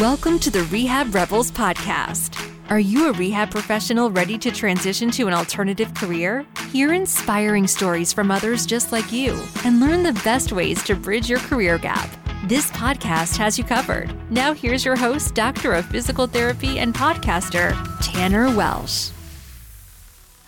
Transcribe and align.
Welcome 0.00 0.38
to 0.38 0.50
the 0.50 0.62
Rehab 0.64 1.14
Rebels 1.14 1.50
podcast. 1.50 2.50
Are 2.70 2.80
you 2.80 3.10
a 3.10 3.12
rehab 3.12 3.50
professional 3.50 4.10
ready 4.10 4.38
to 4.38 4.50
transition 4.50 5.10
to 5.10 5.26
an 5.26 5.34
alternative 5.34 5.92
career? 5.92 6.46
Hear 6.70 6.94
inspiring 6.94 7.66
stories 7.66 8.10
from 8.10 8.30
others 8.30 8.64
just 8.64 8.90
like 8.90 9.12
you 9.12 9.38
and 9.66 9.80
learn 9.80 10.02
the 10.02 10.18
best 10.24 10.50
ways 10.50 10.82
to 10.84 10.94
bridge 10.94 11.28
your 11.28 11.40
career 11.40 11.76
gap. 11.76 12.08
This 12.46 12.70
podcast 12.70 13.36
has 13.36 13.58
you 13.58 13.64
covered. 13.64 14.10
Now, 14.30 14.54
here's 14.54 14.82
your 14.82 14.96
host, 14.96 15.34
Doctor 15.34 15.74
of 15.74 15.84
Physical 15.84 16.26
Therapy 16.26 16.78
and 16.78 16.94
podcaster, 16.94 17.76
Tanner 18.00 18.46
Welsch. 18.56 19.10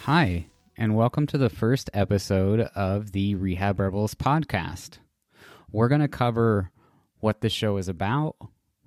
Hi, 0.05 0.47
and 0.79 0.97
welcome 0.97 1.27
to 1.27 1.37
the 1.37 1.51
first 1.51 1.91
episode 1.93 2.61
of 2.75 3.13
the 3.13 3.35
Rehab 3.35 3.79
Rebels 3.79 4.15
podcast. 4.15 5.01
We're 5.71 5.89
going 5.89 6.01
to 6.01 6.09
cover 6.09 6.71
what 7.21 7.43
the 7.43 7.51
show 7.51 7.77
is 7.77 7.89
about, 7.89 8.37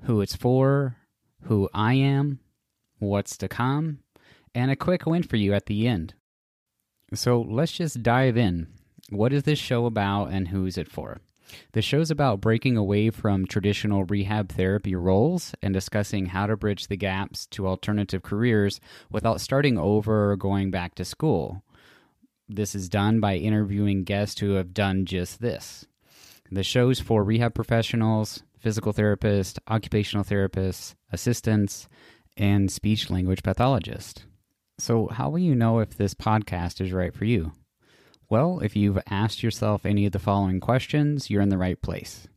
who 0.04 0.22
it's 0.22 0.36
for, 0.36 0.98
who 1.44 1.70
I 1.74 1.94
am, 1.94 2.40
what's 3.00 3.38
to 3.38 3.48
come, 3.48 4.00
and 4.54 4.72
a 4.72 4.76
quick 4.76 5.06
win 5.06 5.24
for 5.24 5.36
you 5.36 5.54
at 5.54 5.68
the 5.68 5.88
end. 5.88 6.14
So 7.14 7.42
let's 7.42 7.72
just 7.72 8.04
dive 8.04 8.38
in. 8.38 8.68
What 9.10 9.32
is 9.32 9.44
this 9.44 9.60
show 9.60 9.86
about 9.86 10.32
and 10.32 10.50
who's 10.50 10.78
it 10.78 10.90
for? 10.92 11.20
The 11.72 11.82
show's 11.82 12.12
about 12.12 12.42
breaking 12.42 12.76
away 12.76 13.10
from 13.10 13.46
traditional 13.46 14.04
rehab 14.04 14.52
therapy 14.52 14.96
roles 14.96 15.54
and 15.62 15.74
discussing 15.74 16.28
how 16.28 16.48
to 16.48 16.58
bridge 16.58 16.88
the 16.88 16.98
gaps 16.98 17.46
to 17.48 17.68
alternative 17.68 18.22
careers 18.22 18.82
without 19.10 19.40
starting 19.40 19.78
over 19.78 20.32
or 20.32 20.36
going 20.36 20.72
back 20.72 20.96
to 20.96 21.06
school. 21.06 21.64
This 22.50 22.76
is 22.76 22.90
done 22.90 23.20
by 23.20 23.38
interviewing 23.38 24.04
guests 24.04 24.42
who 24.42 24.52
have 24.52 24.74
done 24.74 25.06
just 25.06 25.40
this. 25.40 25.86
The 26.52 26.64
show's 26.64 27.00
for 27.00 27.24
rehab 27.24 27.54
professionals, 27.54 28.44
physical 28.60 28.94
therapists, 28.94 29.58
occupational 29.68 30.26
therapists, 30.26 30.96
assistants, 31.12 31.88
and 32.36 32.72
speech 32.72 33.10
language 33.10 33.44
pathologists. 33.44 34.24
So, 34.80 35.08
how 35.08 35.30
will 35.30 35.40
you 35.40 35.56
know 35.56 35.80
if 35.80 35.98
this 35.98 36.14
podcast 36.14 36.80
is 36.82 36.92
right 36.92 37.14
for 37.14 37.26
you? 37.26 37.54
Well, 38.30 38.60
if 38.60 38.76
you've 38.76 39.00
asked 39.10 39.42
yourself 39.42 39.86
any 39.86 40.06
of 40.06 40.12
the 40.12 40.20
following 40.20 40.60
questions, 40.60 41.30
you're 41.30 41.42
in 41.42 41.50
the 41.50 41.58
right 41.58 41.82
place. 41.82 42.28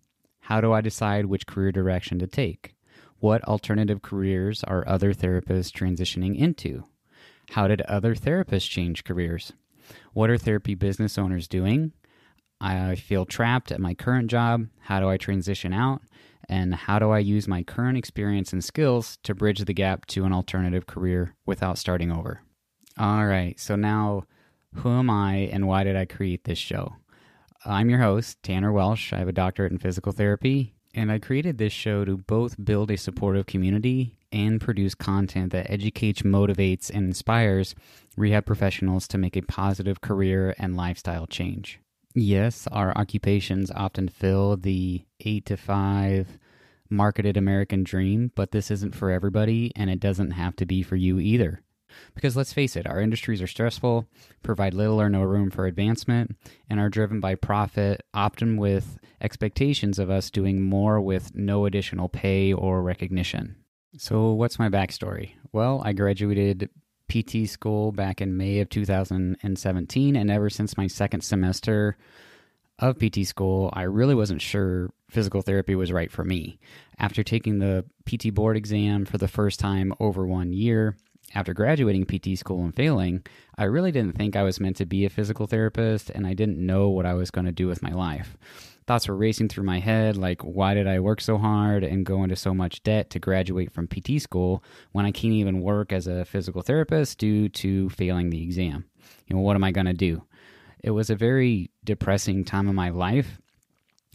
How 0.41 0.61
do 0.61 0.73
I 0.73 0.81
decide 0.81 1.27
which 1.27 1.47
career 1.47 1.73
direction 1.73 2.19
to 2.21 2.27
take? 2.27 2.75
What 3.19 3.45
alternative 3.45 4.01
careers 4.01 4.65
are 4.65 4.87
other 4.87 5.13
therapists 5.13 5.71
transitioning 5.71 6.37
into? 6.37 6.85
How 7.51 7.69
did 7.69 7.83
other 7.83 8.15
therapists 8.15 8.71
change 8.71 9.05
careers? 9.05 9.53
What 10.13 10.31
are 10.31 10.39
therapy 10.39 10.75
business 10.75 11.19
owners 11.19 11.49
doing? 11.49 11.93
I 12.61 12.95
feel 12.95 13.25
trapped 13.25 13.73
at 13.73 13.81
my 13.81 13.95
current 13.95 14.31
job. 14.31 14.67
How 14.81 15.01
do 15.01 15.09
I 15.09 15.17
transition 15.17 15.73
out? 15.73 16.03
And 16.49 16.75
how 16.75 16.99
do 16.99 17.11
I 17.11 17.21
use 17.21 17.47
my 17.47 17.63
current 17.63 17.97
experience 17.97 18.53
and 18.53 18.63
skills 18.63 19.19
to 19.23 19.35
bridge 19.35 19.61
the 19.61 19.73
gap 19.73 20.07
to 20.07 20.25
an 20.25 20.33
alternative 20.33 20.87
career 20.87 21.37
without 21.47 21.79
starting 21.79 22.11
over? 22.11 22.43
All 22.99 23.25
right, 23.27 23.59
so 23.59 23.77
now 23.77 24.25
who 24.75 24.91
am 24.91 25.09
I 25.09 25.49
and 25.53 25.67
why 25.67 25.85
did 25.85 25.97
I 25.97 26.05
create 26.05 26.45
this 26.45 26.59
show? 26.59 26.97
I'm 27.65 27.89
your 27.89 28.01
host, 28.01 28.43
Tanner 28.43 28.73
Welsch. 28.73 29.13
I 29.13 29.19
have 29.19 29.29
a 29.29 29.33
doctorate 29.33 29.73
in 29.73 29.79
physical 29.79 30.13
therapy, 30.13 30.75
and 30.95 31.13
I 31.13 31.19
created 31.19 31.59
this 31.59 31.73
show 31.73 32.05
to 32.05 32.17
both 32.17 32.63
build 32.63 32.91
a 32.91 32.97
supportive 32.97 33.47
community 33.47 34.17
and 34.33 34.61
produce 34.61 34.95
content 34.95 35.53
that 35.53 35.71
educates, 35.71 36.23
motivates, 36.23 36.91
and 36.91 37.07
inspires 37.07 37.75
rehab 38.17 38.45
professionals 38.45 39.07
to 39.09 39.19
make 39.19 39.37
a 39.37 39.43
positive 39.43 40.01
career 40.01 40.55
and 40.59 40.77
lifestyle 40.77 41.27
change. 41.27 41.81
Yes, 42.15 42.67
our 42.73 42.97
occupations 42.97 43.71
often 43.71 44.09
fill 44.09 44.57
the 44.57 45.05
eight 45.21 45.47
to 45.47 45.57
five 45.57 46.39
marketed 46.89 47.37
American 47.37 47.85
dream, 47.85 48.33
but 48.35 48.51
this 48.51 48.71
isn't 48.71 48.97
for 48.97 49.11
everybody, 49.11 49.73
and 49.77 49.89
it 49.89 50.01
doesn't 50.01 50.33
have 50.33 50.57
to 50.57 50.67
be 50.67 50.83
for 50.83 50.97
you 50.97 51.21
either. 51.21 51.63
Because 52.15 52.37
let's 52.37 52.53
face 52.53 52.77
it, 52.77 52.87
our 52.87 53.01
industries 53.01 53.43
are 53.43 53.47
stressful, 53.47 54.07
provide 54.43 54.75
little 54.75 55.01
or 55.01 55.09
no 55.09 55.23
room 55.23 55.51
for 55.51 55.67
advancement, 55.67 56.37
and 56.69 56.81
are 56.81 56.89
driven 56.89 57.21
by 57.21 57.35
profit, 57.35 58.03
often 58.15 58.57
with 58.57 58.99
expectations 59.21 59.99
of 59.99 60.11
us 60.11 60.31
doing 60.31 60.61
more 60.61 61.01
with 61.01 61.35
no 61.35 61.67
additional 61.67 62.09
pay 62.09 62.53
or 62.53 62.83
recognition. 62.83 63.57
So, 63.97 64.33
what's 64.33 64.59
my 64.59 64.69
backstory? 64.69 65.33
Well, 65.53 65.83
I 65.85 65.93
graduated 65.93 66.71
PT 67.11 67.49
school 67.49 67.93
back 67.93 68.21
in 68.21 68.37
May 68.37 68.61
of 68.61 68.71
2017, 68.71 70.17
and 70.17 70.31
ever 70.31 70.49
since 70.49 70.77
my 70.77 70.87
second 70.87 71.23
semester 71.23 71.97
of 72.79 72.99
PT 72.99 73.27
school, 73.27 73.71
I 73.75 73.83
really 73.83 74.15
wasn't 74.15 74.41
sure 74.41 74.91
physical 75.11 75.43
therapy 75.43 75.75
was 75.75 75.93
right 75.93 76.11
for 76.11 76.25
me. 76.25 76.59
After 76.99 77.23
taking 77.23 77.59
the 77.59 77.85
PT 78.07 78.33
board 78.33 78.57
exam 78.57 79.05
for 79.05 79.19
the 79.19 79.29
first 79.29 79.61
time 79.61 79.93
over 80.01 80.27
one 80.27 80.53
year, 80.53 80.97
after 81.35 81.55
graduating 81.55 82.07
PT 82.07 82.37
school 82.37 82.65
and 82.65 82.75
failing, 82.75 83.23
I 83.57 83.65
really 83.65 83.93
didn't 83.93 84.17
think 84.17 84.35
I 84.35 84.43
was 84.43 84.61
meant 84.61 84.77
to 84.77 84.87
be 84.87 85.05
a 85.05 85.11
physical 85.11 85.47
therapist, 85.47 86.11
and 86.11 86.27
I 86.27 86.35
didn't 86.35 86.65
know 86.65 86.89
what 86.89 87.07
I 87.07 87.15
was 87.15 87.31
going 87.31 87.45
to 87.47 87.53
do 87.53 87.67
with 87.67 87.83
my 87.83 87.93
life. 87.93 88.37
Thoughts 88.87 89.07
were 89.07 89.17
racing 89.17 89.49
through 89.49 89.65
my 89.65 89.79
head 89.79 90.17
like, 90.17 90.43
why 90.43 90.75
did 90.75 90.89
I 90.89 90.99
work 90.99 91.21
so 91.21 91.39
hard 91.39 91.85
and 91.85 92.05
go 92.05 92.25
into 92.25 92.35
so 92.35 92.53
much 92.53 92.83
debt 92.83 93.11
to 93.11 93.21
graduate 93.21 93.71
from 93.71 93.87
PT 93.87 94.21
school 94.21 94.65
when 94.91 95.07
I 95.07 95.13
can't 95.13 95.35
even 95.35 95.61
work 95.61 95.93
as 95.93 96.09
a 96.09 96.25
physical 96.25 96.63
therapist 96.63 97.19
due 97.19 97.49
to 97.51 97.89
failing 97.91 98.31
the 98.31 98.43
exam? 98.43 98.87
You 99.29 99.37
know, 99.37 99.43
what 99.43 99.55
am 99.55 99.63
I 99.63 99.71
going 99.71 99.87
to 99.87 99.93
do? 99.93 100.25
It 100.83 100.91
was 100.91 101.11
a 101.11 101.15
very 101.15 101.71
depressing 101.85 102.45
time 102.45 102.69
of 102.69 102.75
my 102.75 102.91
life, 102.91 103.41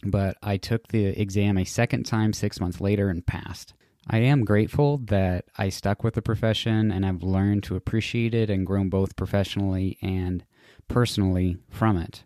but 0.04 0.36
I 0.42 0.58
took 0.58 0.88
the 0.88 1.06
exam 1.06 1.56
a 1.56 1.64
second 1.64 2.04
time 2.04 2.34
six 2.34 2.60
months 2.60 2.80
later 2.80 3.08
and 3.08 3.24
passed. 3.26 3.72
I 4.08 4.18
am 4.18 4.44
grateful 4.44 4.98
that 5.06 5.46
I 5.58 5.68
stuck 5.68 6.04
with 6.04 6.14
the 6.14 6.22
profession 6.22 6.92
and 6.92 7.04
I've 7.04 7.24
learned 7.24 7.64
to 7.64 7.74
appreciate 7.74 8.34
it 8.34 8.48
and 8.48 8.64
grown 8.64 8.88
both 8.88 9.16
professionally 9.16 9.98
and 10.00 10.44
personally 10.86 11.56
from 11.70 11.96
it. 11.96 12.22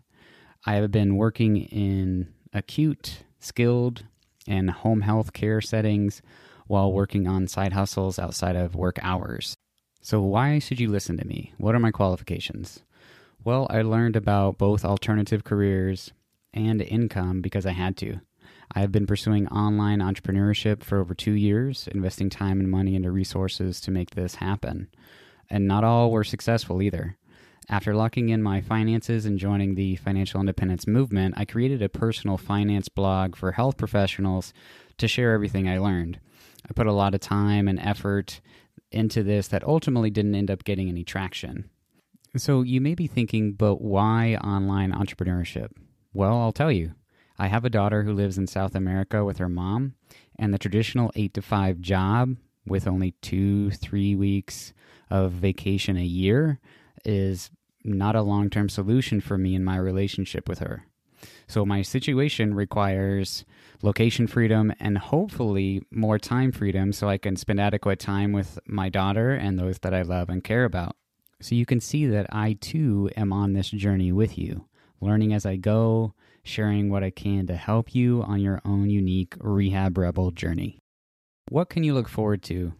I 0.63 0.75
have 0.75 0.91
been 0.91 1.15
working 1.15 1.57
in 1.57 2.31
acute, 2.53 3.23
skilled, 3.39 4.03
and 4.47 4.69
home 4.69 5.01
health 5.01 5.33
care 5.33 5.59
settings 5.59 6.21
while 6.67 6.93
working 6.93 7.27
on 7.27 7.47
side 7.47 7.73
hustles 7.73 8.19
outside 8.19 8.55
of 8.55 8.75
work 8.75 8.99
hours. 9.01 9.55
So, 10.01 10.21
why 10.21 10.59
should 10.59 10.79
you 10.79 10.89
listen 10.89 11.17
to 11.17 11.27
me? 11.27 11.53
What 11.57 11.73
are 11.73 11.79
my 11.79 11.91
qualifications? 11.91 12.83
Well, 13.43 13.65
I 13.71 13.81
learned 13.81 14.15
about 14.15 14.59
both 14.59 14.85
alternative 14.85 15.43
careers 15.43 16.11
and 16.53 16.81
income 16.81 17.41
because 17.41 17.65
I 17.65 17.71
had 17.71 17.97
to. 17.97 18.21
I 18.73 18.79
have 18.79 18.91
been 18.91 19.07
pursuing 19.07 19.47
online 19.47 19.99
entrepreneurship 19.99 20.83
for 20.83 20.99
over 20.99 21.13
two 21.13 21.33
years, 21.33 21.87
investing 21.91 22.29
time 22.29 22.59
and 22.59 22.69
money 22.69 22.95
into 22.95 23.11
resources 23.11 23.81
to 23.81 23.91
make 23.91 24.11
this 24.11 24.35
happen. 24.35 24.87
And 25.49 25.67
not 25.67 25.83
all 25.83 26.11
were 26.11 26.23
successful 26.23 26.81
either. 26.81 27.17
After 27.69 27.93
locking 27.93 28.29
in 28.29 28.41
my 28.41 28.61
finances 28.61 29.25
and 29.25 29.37
joining 29.37 29.75
the 29.75 29.95
financial 29.97 30.39
independence 30.39 30.87
movement, 30.87 31.35
I 31.37 31.45
created 31.45 31.81
a 31.81 31.89
personal 31.89 32.37
finance 32.37 32.89
blog 32.89 33.35
for 33.35 33.53
health 33.53 33.77
professionals 33.77 34.53
to 34.97 35.07
share 35.07 35.33
everything 35.33 35.69
I 35.69 35.77
learned. 35.77 36.19
I 36.69 36.73
put 36.73 36.87
a 36.87 36.93
lot 36.93 37.13
of 37.13 37.21
time 37.21 37.67
and 37.67 37.79
effort 37.79 38.41
into 38.91 39.23
this 39.23 39.47
that 39.49 39.63
ultimately 39.63 40.09
didn't 40.09 40.35
end 40.35 40.51
up 40.51 40.63
getting 40.63 40.89
any 40.89 41.03
traction. 41.03 41.69
So 42.37 42.61
you 42.61 42.79
may 42.81 42.95
be 42.95 43.07
thinking, 43.07 43.53
but 43.53 43.81
why 43.81 44.35
online 44.35 44.91
entrepreneurship? 44.91 45.71
Well, 46.13 46.37
I'll 46.37 46.51
tell 46.51 46.71
you. 46.71 46.93
I 47.37 47.47
have 47.47 47.65
a 47.65 47.69
daughter 47.69 48.03
who 48.03 48.13
lives 48.13 48.37
in 48.37 48.47
South 48.47 48.75
America 48.75 49.23
with 49.25 49.37
her 49.37 49.49
mom, 49.49 49.95
and 50.37 50.53
the 50.53 50.59
traditional 50.59 51.11
eight 51.15 51.33
to 51.35 51.41
five 51.41 51.79
job 51.79 52.35
with 52.65 52.87
only 52.87 53.11
two, 53.21 53.71
three 53.71 54.15
weeks 54.15 54.73
of 55.09 55.31
vacation 55.31 55.97
a 55.97 56.03
year 56.03 56.59
is 57.05 57.49
not 57.83 58.15
a 58.15 58.21
long 58.21 58.49
term 58.49 58.69
solution 58.69 59.21
for 59.21 59.37
me 59.37 59.55
in 59.55 59.63
my 59.63 59.77
relationship 59.77 60.47
with 60.47 60.59
her. 60.59 60.85
So, 61.47 61.65
my 61.65 61.81
situation 61.81 62.53
requires 62.53 63.45
location 63.81 64.27
freedom 64.27 64.73
and 64.79 64.97
hopefully 64.97 65.83
more 65.91 66.17
time 66.17 66.51
freedom 66.51 66.93
so 66.93 67.09
I 67.09 67.17
can 67.17 67.35
spend 67.35 67.59
adequate 67.59 67.99
time 67.99 68.31
with 68.31 68.59
my 68.65 68.89
daughter 68.89 69.31
and 69.31 69.57
those 69.57 69.79
that 69.79 69.93
I 69.93 70.01
love 70.01 70.29
and 70.29 70.43
care 70.43 70.65
about. 70.65 70.95
So, 71.41 71.55
you 71.55 71.65
can 71.65 71.79
see 71.79 72.05
that 72.07 72.27
I 72.31 72.53
too 72.53 73.09
am 73.17 73.33
on 73.33 73.53
this 73.53 73.69
journey 73.69 74.11
with 74.11 74.37
you, 74.37 74.65
learning 74.99 75.33
as 75.33 75.45
I 75.45 75.57
go, 75.57 76.13
sharing 76.43 76.89
what 76.89 77.03
I 77.03 77.09
can 77.09 77.47
to 77.47 77.55
help 77.55 77.93
you 77.93 78.23
on 78.23 78.41
your 78.41 78.61
own 78.65 78.89
unique 78.89 79.35
Rehab 79.39 79.97
Rebel 79.97 80.31
journey. 80.31 80.79
What 81.49 81.69
can 81.69 81.83
you 81.83 81.93
look 81.93 82.07
forward 82.07 82.43
to? 82.43 82.73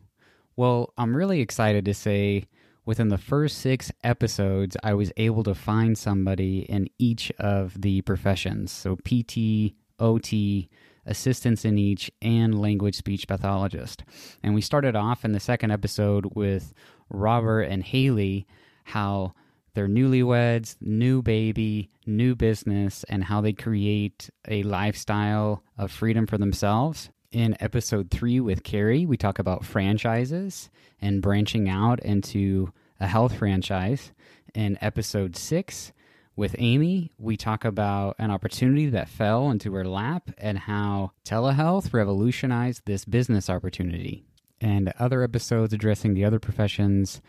Well, 0.56 0.94
I'm 0.98 1.16
really 1.16 1.42
excited 1.42 1.86
to 1.86 1.94
say 1.94 2.46
within 2.86 3.10
the 3.10 3.18
first 3.18 3.60
six 3.60 3.92
episodes, 4.04 4.76
I 4.84 4.94
was 4.94 5.12
able 5.18 5.44
to 5.44 5.56
find 5.56 5.98
somebody 5.98 6.60
in 6.60 6.90
each 6.98 7.32
of 7.40 7.82
the 7.82 8.02
professions. 8.02 8.72
So, 8.72 8.98
PT, 8.98 9.74
OT, 10.00 10.70
assistants 11.06 11.66
in 11.66 11.78
each, 11.78 12.12
and 12.22 12.60
language 12.60 12.96
speech 12.96 13.28
pathologist. 13.28 14.04
And 14.44 14.54
we 14.54 14.62
started 14.62 14.96
off 14.96 15.24
in 15.26 15.32
the 15.32 15.40
second 15.40 15.72
episode 15.72 16.36
with 16.36 16.74
Robert 17.10 17.64
and 17.64 17.84
Haley, 17.84 18.48
how 18.86 19.34
they're 19.74 19.88
newlyweds, 19.88 20.76
new 20.82 21.22
baby, 21.22 21.90
new 22.06 22.36
business, 22.36 23.04
and 23.06 23.24
how 23.24 23.42
they 23.42 23.54
create 23.54 24.30
a 24.48 24.64
lifestyle 24.64 25.64
of 25.78 25.92
freedom 25.92 26.28
for 26.28 26.38
themselves. 26.38 27.10
In 27.32 27.56
episode 27.62 28.12
three 28.12 28.42
with 28.42 28.64
Carrie, 28.64 29.06
we 29.06 29.16
talk 29.16 29.40
about 29.40 29.64
franchises 29.64 30.70
and 31.00 31.22
branching 31.22 31.70
out 31.70 32.02
into 32.02 32.74
a 33.00 33.08
health 33.08 33.38
franchise. 33.38 34.12
In 34.54 34.78
episode 34.82 35.38
six 35.38 35.94
with 36.36 36.56
Amy, 36.60 37.12
we 37.18 37.38
talk 37.38 37.64
about 37.64 38.16
an 38.20 38.32
opportunity 38.32 38.88
that 38.90 39.08
fell 39.08 39.50
into 39.50 39.74
her 39.74 39.86
lap 39.86 40.32
and 40.38 40.60
how 40.60 41.12
telehealth 41.26 41.94
revolutionized 41.94 42.82
this 42.86 43.06
business 43.06 43.50
opportunity. 43.50 44.26
And 44.60 44.94
other 45.00 45.24
episodes 45.24 45.74
addressing 45.74 46.14
the 46.14 46.26
other 46.26 46.40
professions 46.40 47.22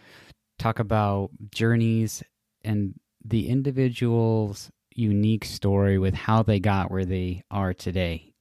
talk 0.59 0.79
about 0.79 1.31
journeys 1.51 2.23
and 2.65 2.95
the 3.25 3.49
individual's 3.49 4.71
unique 4.95 5.45
story 5.45 5.99
with 5.99 6.15
how 6.15 6.43
they 6.43 6.61
got 6.61 6.91
where 6.91 7.05
they 7.05 7.43
are 7.51 7.73
today. 7.73 8.33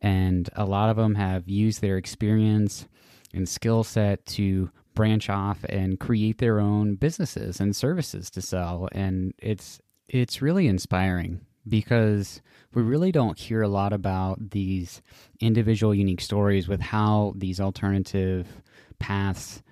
And 0.00 0.48
a 0.54 0.64
lot 0.64 0.90
of 0.90 0.96
them 0.96 1.16
have 1.16 1.48
used 1.48 1.80
their 1.80 1.96
experience 1.96 2.86
and 3.34 3.48
skill 3.48 3.84
set 3.84 4.24
to 4.26 4.70
branch 4.94 5.28
off 5.28 5.64
and 5.68 5.98
create 5.98 6.38
their 6.38 6.60
own 6.60 6.94
businesses 6.94 7.60
and 7.60 7.74
services 7.74 8.30
to 8.30 8.42
sell. 8.42 8.88
And 8.92 9.34
it's 9.38 9.80
it's 10.08 10.42
really 10.42 10.66
inspiring 10.66 11.40
because 11.68 12.40
we 12.74 12.82
really 12.82 13.12
don't 13.12 13.38
hear 13.38 13.62
a 13.62 13.68
lot 13.68 13.92
about 13.92 14.50
these 14.50 15.02
individual 15.40 15.94
unique 15.94 16.20
stories 16.20 16.68
with 16.68 16.80
how 16.80 17.32
these 17.36 17.60
alternative 17.60 18.62
paths 18.98 19.62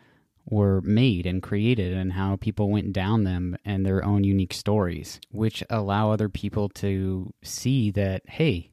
were 0.51 0.81
made 0.83 1.27
and 1.27 1.43
created 1.43 1.93
and 1.93 2.13
how 2.13 2.37
people 2.37 2.71
went 2.71 2.93
down 2.93 3.25
them 3.25 3.57
and 3.65 3.85
their 3.85 4.05
own 4.05 4.25
unique 4.25 4.55
stories, 4.55 5.21
which 5.31 5.63
allow 5.71 6.11
other 6.11 6.29
people 6.29 6.69
to 6.71 7.33
see 7.43 7.91
that, 7.91 8.23
hey, 8.29 8.71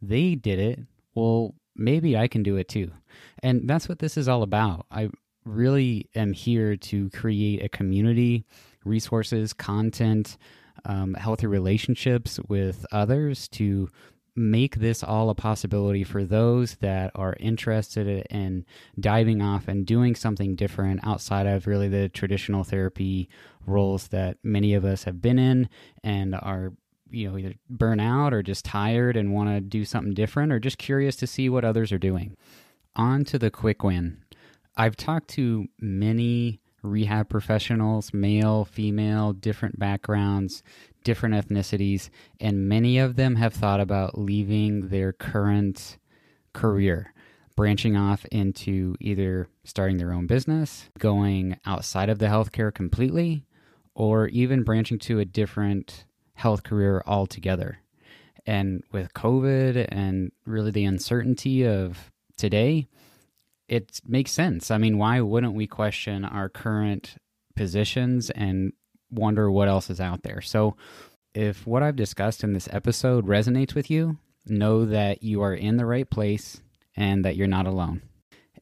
they 0.00 0.34
did 0.34 0.58
it. 0.58 0.80
Well, 1.14 1.54
maybe 1.76 2.16
I 2.16 2.28
can 2.28 2.42
do 2.42 2.56
it 2.56 2.68
too. 2.68 2.90
And 3.42 3.68
that's 3.68 3.88
what 3.88 3.98
this 3.98 4.16
is 4.16 4.28
all 4.28 4.42
about. 4.42 4.86
I 4.90 5.10
really 5.44 6.08
am 6.14 6.32
here 6.32 6.76
to 6.76 7.10
create 7.10 7.62
a 7.62 7.68
community, 7.68 8.44
resources, 8.84 9.52
content, 9.52 10.36
um, 10.84 11.14
healthy 11.14 11.46
relationships 11.46 12.38
with 12.48 12.86
others 12.92 13.48
to 13.48 13.88
make 14.38 14.76
this 14.76 15.02
all 15.02 15.30
a 15.30 15.34
possibility 15.34 16.04
for 16.04 16.24
those 16.24 16.76
that 16.76 17.10
are 17.14 17.36
interested 17.40 18.26
in 18.30 18.64
diving 18.98 19.42
off 19.42 19.68
and 19.68 19.84
doing 19.84 20.14
something 20.14 20.54
different 20.54 21.00
outside 21.02 21.46
of 21.46 21.66
really 21.66 21.88
the 21.88 22.08
traditional 22.08 22.62
therapy 22.64 23.28
roles 23.66 24.08
that 24.08 24.38
many 24.42 24.74
of 24.74 24.84
us 24.84 25.04
have 25.04 25.20
been 25.20 25.38
in 25.38 25.68
and 26.02 26.34
are 26.34 26.72
you 27.10 27.28
know 27.28 27.36
either 27.36 27.54
burn 27.68 28.00
out 28.00 28.32
or 28.32 28.42
just 28.42 28.64
tired 28.64 29.16
and 29.16 29.34
want 29.34 29.48
to 29.48 29.60
do 29.60 29.84
something 29.84 30.14
different 30.14 30.52
or 30.52 30.58
just 30.58 30.78
curious 30.78 31.16
to 31.16 31.26
see 31.26 31.48
what 31.48 31.64
others 31.64 31.92
are 31.92 31.98
doing. 31.98 32.36
On 32.96 33.24
to 33.24 33.38
the 33.38 33.50
quick 33.50 33.82
win. 33.82 34.18
I've 34.76 34.96
talked 34.96 35.28
to 35.30 35.66
many 35.80 36.60
rehab 36.88 37.28
professionals 37.28 38.12
male 38.12 38.64
female 38.64 39.32
different 39.32 39.78
backgrounds 39.78 40.62
different 41.08 41.34
ethnicities, 41.34 42.10
and 42.38 42.68
many 42.68 42.98
of 42.98 43.16
them 43.16 43.36
have 43.36 43.54
thought 43.54 43.80
about 43.80 44.18
leaving 44.18 44.88
their 44.88 45.10
current 45.10 45.96
career, 46.52 47.14
branching 47.56 47.96
off 47.96 48.26
into 48.26 48.94
either 49.00 49.48
starting 49.64 49.96
their 49.96 50.12
own 50.12 50.26
business, 50.26 50.90
going 50.98 51.58
outside 51.64 52.10
of 52.10 52.18
the 52.18 52.26
healthcare 52.26 52.74
completely, 52.74 53.46
or 53.94 54.28
even 54.28 54.64
branching 54.64 54.98
to 54.98 55.18
a 55.18 55.24
different 55.24 56.04
health 56.34 56.62
career 56.62 57.02
altogether. 57.06 57.78
And 58.46 58.82
with 58.92 59.14
COVID 59.14 59.88
and 59.90 60.30
really 60.44 60.70
the 60.70 60.84
uncertainty 60.84 61.66
of 61.66 62.10
today, 62.36 62.86
it 63.68 64.00
makes 64.06 64.30
sense. 64.30 64.70
I 64.70 64.78
mean, 64.78 64.98
why 64.98 65.20
wouldn't 65.20 65.54
we 65.54 65.66
question 65.66 66.24
our 66.24 66.48
current 66.48 67.16
positions 67.58 68.30
and 68.30 68.72
wonder 69.10 69.50
what 69.50 69.68
else 69.68 69.90
is 69.90 70.00
out 70.00 70.22
there. 70.22 70.40
So, 70.40 70.76
if 71.34 71.66
what 71.66 71.82
I've 71.82 71.96
discussed 71.96 72.42
in 72.42 72.54
this 72.54 72.70
episode 72.72 73.26
resonates 73.26 73.74
with 73.74 73.90
you, 73.90 74.16
know 74.46 74.86
that 74.86 75.22
you 75.22 75.42
are 75.42 75.54
in 75.54 75.76
the 75.76 75.84
right 75.84 76.08
place 76.08 76.62
and 76.96 77.22
that 77.24 77.36
you're 77.36 77.46
not 77.46 77.66
alone. 77.66 78.00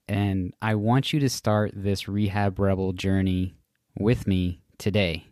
And 0.08 0.52
I 0.60 0.74
want 0.74 1.12
you 1.12 1.20
to 1.20 1.28
start 1.28 1.70
this 1.74 2.08
Rehab 2.08 2.58
Rebel 2.58 2.92
journey 2.92 3.54
with 3.98 4.26
me 4.26 4.60
today. 4.78 5.28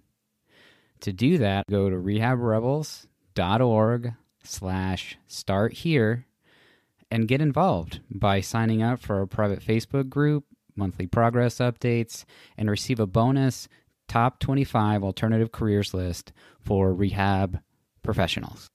To 1.00 1.12
do 1.12 1.38
that, 1.38 1.67
go 1.69 1.91
to 1.91 1.97
rehabrebels.org 1.97 4.15
slash 4.43 5.19
start 5.27 5.73
here 5.75 6.27
and 7.14 7.28
get 7.28 7.40
involved 7.40 8.00
by 8.11 8.40
signing 8.40 8.82
up 8.82 8.99
for 8.99 9.20
our 9.20 9.26
private 9.26 9.64
Facebook 9.64 10.08
group, 10.08 10.46
monthly 10.75 11.06
progress 11.06 11.58
updates, 11.58 12.25
and 12.58 12.69
receive 12.69 12.99
a 12.99 13.06
bonus 13.06 13.69
top 14.08 14.40
25 14.40 15.05
alternative 15.05 15.52
careers 15.52 15.94
list 15.94 16.32
for 16.58 16.93
rehab 16.93 17.61
professionals. 18.02 18.66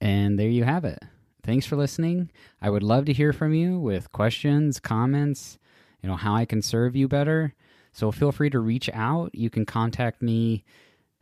And 0.00 0.40
there 0.40 0.48
you 0.48 0.64
have 0.64 0.84
it. 0.84 0.98
Thanks 1.44 1.66
for 1.66 1.76
listening. 1.76 2.32
I 2.60 2.68
would 2.68 2.82
love 2.82 3.04
to 3.04 3.12
hear 3.12 3.32
from 3.32 3.54
you 3.54 3.78
with 3.78 4.10
questions, 4.10 4.80
comments, 4.80 5.56
you 6.02 6.08
know, 6.08 6.16
how 6.16 6.34
I 6.34 6.46
can 6.46 6.62
serve 6.62 6.96
you 6.96 7.06
better. 7.06 7.54
So 7.92 8.10
feel 8.10 8.32
free 8.32 8.50
to 8.50 8.58
reach 8.58 8.90
out. 8.92 9.32
You 9.36 9.50
can 9.50 9.64
contact 9.64 10.20
me 10.20 10.64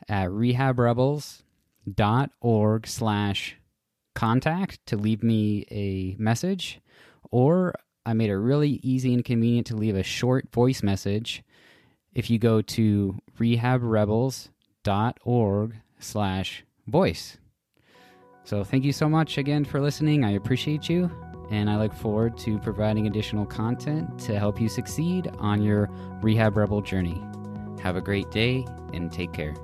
at 0.09 0.31
rehabrebels.org 0.31 2.87
slash 2.87 3.57
contact 4.15 4.79
to 4.87 4.97
leave 4.97 5.23
me 5.23 5.67
a 5.71 6.17
message. 6.21 6.81
Or 7.31 7.75
I 8.05 8.15
made 8.15 8.31
it 8.31 8.37
really 8.37 8.81
easy 8.83 9.15
and 9.15 9.25
convenient 9.25 9.69
to 9.69 9.77
leave 9.77 9.95
a 9.97 10.03
short 10.03 10.51
voice 10.53 10.83
message 10.83 11.45
if 12.15 12.29
you 12.31 12.39
go 12.39 12.63
to 12.63 13.19
rehabrebels.org 13.39 15.75
slash 15.99 16.65
voice. 16.87 17.37
So 18.45 18.65
thank 18.65 18.85
you 18.85 18.93
so 18.93 19.09
much 19.09 19.39
again 19.39 19.65
for 19.65 19.81
listening. 19.81 20.25
I 20.25 20.33
appreciate 20.33 20.89
you, 20.89 21.09
and 21.51 21.71
I 21.71 21.79
look 21.79 21.95
forward 21.95 22.37
to 22.39 22.59
providing 22.59 23.07
additional 23.07 23.47
content 23.47 24.19
to 24.21 24.37
help 24.39 24.61
you 24.61 24.69
succeed 24.69 25.31
on 25.39 25.63
your 25.63 25.89
Rehab 26.23 26.57
Rebel 26.57 26.83
journey. 26.83 27.23
Have 27.81 27.97
a 27.97 28.01
great 28.01 28.31
day 28.31 28.65
and 28.93 29.13
take 29.13 29.33
care. 29.33 29.55